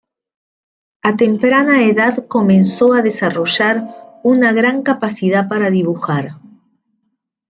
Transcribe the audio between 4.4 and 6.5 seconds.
gran capacidad para dibujar.